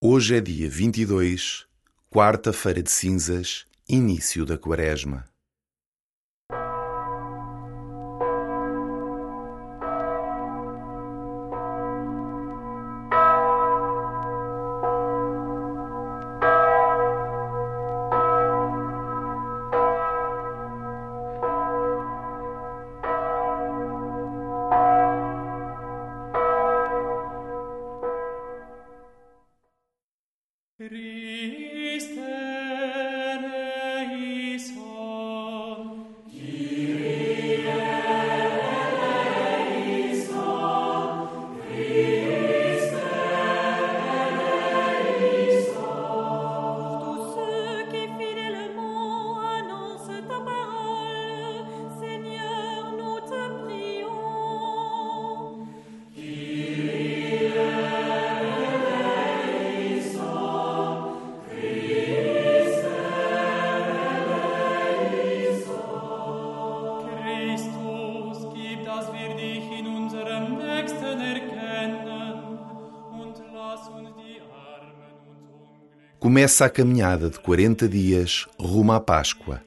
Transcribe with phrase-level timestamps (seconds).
[0.00, 1.66] Hoje é dia 22,
[2.08, 5.28] quarta-feira de cinzas, início da quaresma.
[76.28, 79.62] Começa a caminhada de 40 dias rumo à Páscoa.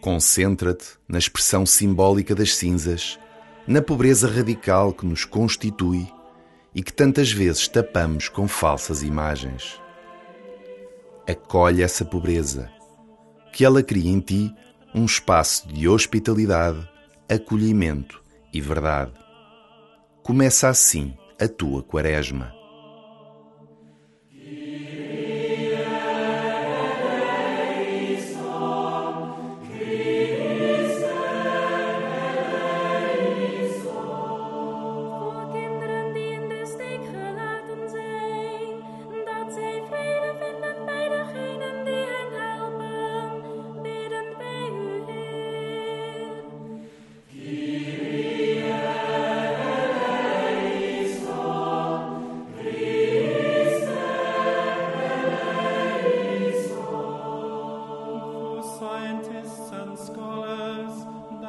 [0.00, 3.20] Concentra-te na expressão simbólica das cinzas,
[3.66, 6.10] na pobreza radical que nos constitui
[6.74, 9.78] e que tantas vezes tapamos com falsas imagens.
[11.28, 12.72] Acolhe essa pobreza,
[13.52, 14.50] que ela cria em ti
[14.94, 16.80] um espaço de hospitalidade,
[17.28, 18.22] acolhimento
[18.54, 19.12] e verdade.
[20.22, 22.63] Começa assim a tua quaresma.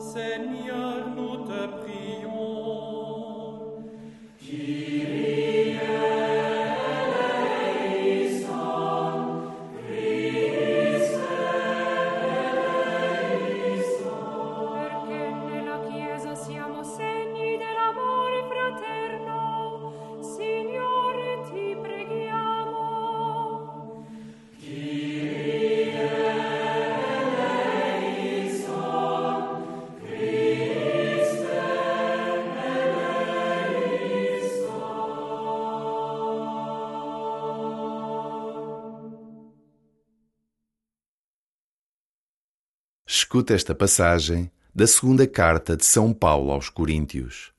[0.00, 2.30] Seigneur, nous te prions.
[4.38, 5.59] Kyrie.
[43.32, 47.52] Escuta esta passagem da segunda carta de São Paulo aos Coríntios.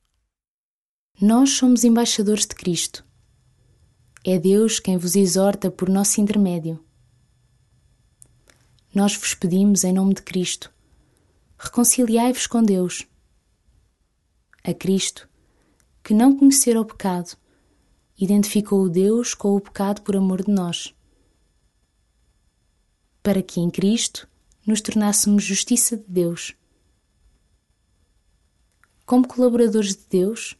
[1.18, 3.02] Nós somos embaixadores de Cristo.
[4.22, 6.78] É Deus quem vos exorta por nosso intermédio.
[8.94, 10.70] Nós vos pedimos em nome de Cristo.
[11.56, 13.06] Reconciliai-vos com Deus.
[14.62, 15.26] A Cristo,
[16.04, 17.34] que não conhecera o pecado,
[18.20, 20.94] identificou o Deus com o pecado por amor de nós,
[23.22, 24.28] para que em Cristo
[24.66, 26.54] nos tornássemos justiça de Deus.
[29.04, 30.56] Como colaboradores de Deus,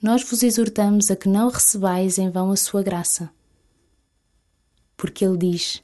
[0.00, 3.30] nós vos exortamos a que não recebais em vão a sua graça.
[4.96, 5.82] Porque ele diz: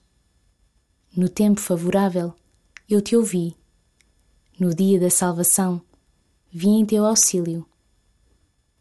[1.16, 2.34] No tempo favorável
[2.88, 3.56] eu te ouvi,
[4.58, 5.82] no dia da salvação
[6.52, 7.66] vim em teu auxílio.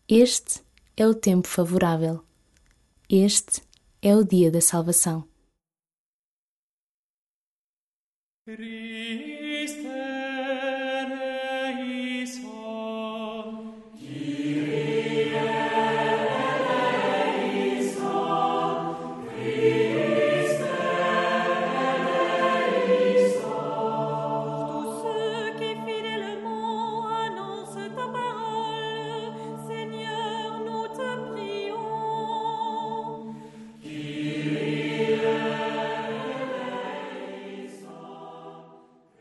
[0.07, 0.62] Este
[0.95, 2.24] é o tempo favorável.
[3.10, 3.62] Este
[4.01, 5.27] é o dia da salvação.
[8.47, 9.94] Christe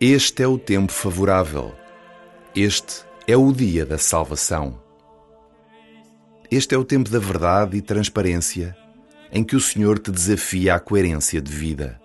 [0.07, 1.75] Este é o tempo favorável.
[2.55, 4.79] Este é o dia da salvação.
[6.51, 8.77] Este é o tempo da verdade e transparência
[9.33, 11.99] em que o Senhor te desafia à coerência de vida.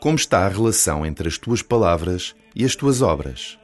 [0.00, 3.57] Como está a relação entre as tuas palavras e as tuas obras?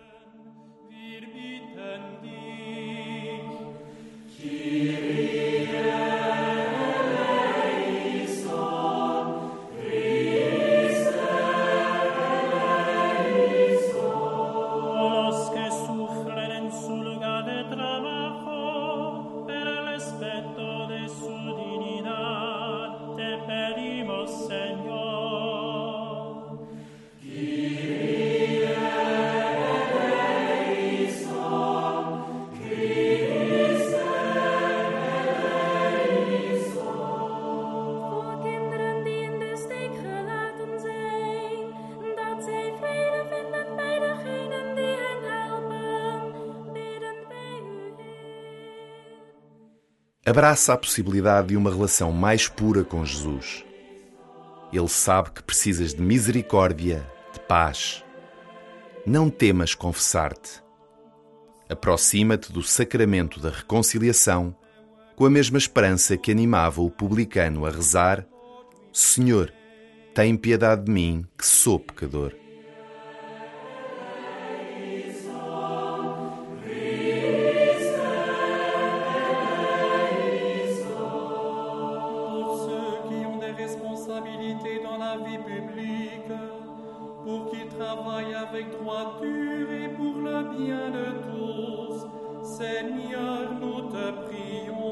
[50.26, 53.62] Abraça a possibilidade de uma relação mais pura com Jesus.
[54.73, 58.03] Ele sabe que precisas de misericórdia, de paz.
[59.05, 60.62] Não temas confessar-te.
[61.69, 64.56] Aproxima-te do sacramento da reconciliação
[65.15, 68.26] com a mesma esperança que animava o publicano a rezar:
[68.94, 69.53] Senhor,
[70.15, 72.44] tem piedade de mim, que sou pecador.
[87.69, 92.06] Travaillent avec droiture et pour le bien de tous.
[92.58, 94.84] Seigneur, nous te prions.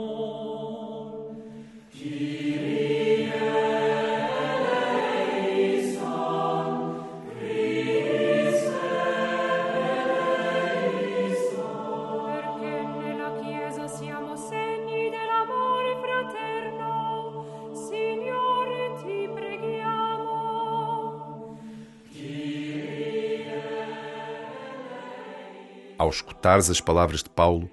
[26.02, 27.70] Ao escutares as palavras de Paulo,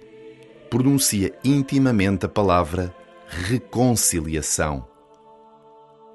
[0.69, 2.95] pronuncia intimamente a palavra
[3.27, 4.87] reconciliação.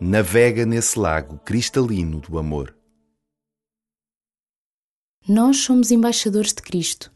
[0.01, 2.73] Navega nesse lago cristalino do amor.
[5.29, 7.13] Nós somos embaixadores de Cristo.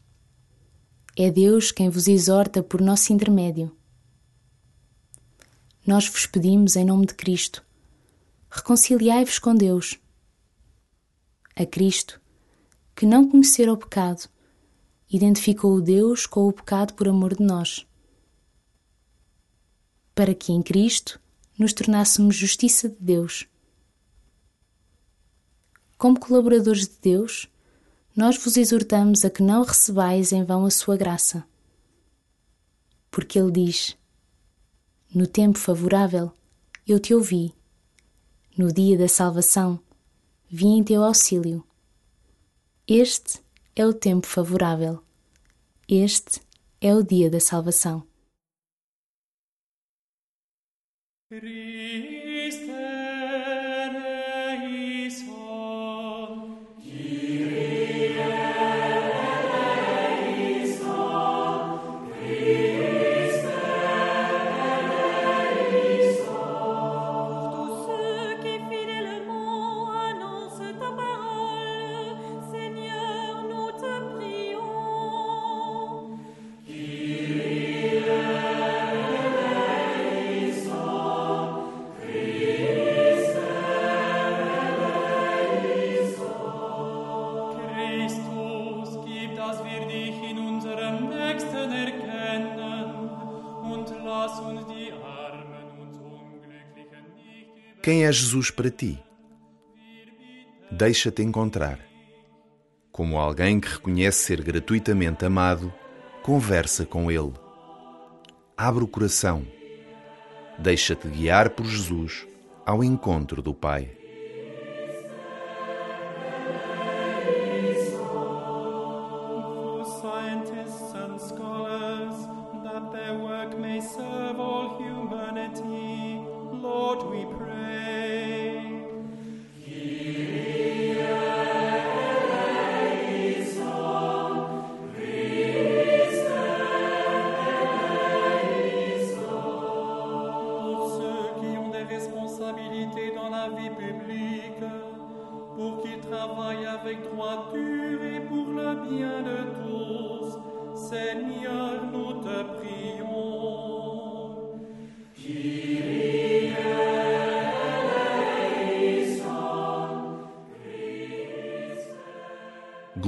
[1.15, 3.73] É Deus quem vos exorta por nosso intermédio.
[5.87, 7.65] Nós vos pedimos em nome de Cristo.
[8.51, 9.97] Reconciliai-vos com Deus.
[11.55, 12.19] A Cristo,
[12.93, 14.29] que não conhecera o pecado,
[15.09, 17.85] identificou Deus com o pecado por amor de nós,
[20.13, 21.19] para que em Cristo
[21.57, 23.47] nos tornássemos justiça de Deus.
[25.97, 27.49] Como colaboradores de Deus,
[28.15, 31.43] nós vos exortamos a que não recebais em vão a sua graça.
[33.09, 33.97] Porque Ele diz:
[35.13, 36.31] No tempo favorável
[36.87, 37.53] eu te ouvi,
[38.57, 39.79] no dia da salvação
[40.49, 41.63] vim em teu auxílio.
[42.87, 43.39] Este
[43.79, 45.01] é o tempo favorável.
[45.87, 46.41] Este
[46.81, 48.05] é o dia da salvação.
[97.81, 99.01] Quem é Jesus para ti?
[100.71, 101.79] Deixa-te encontrar.
[102.91, 105.73] Como alguém que reconhece ser gratuitamente amado,
[106.21, 107.33] conversa com Ele.
[108.57, 109.47] Abre o coração.
[110.57, 112.27] Deixa-te guiar por Jesus
[112.65, 113.98] ao encontro do Pai.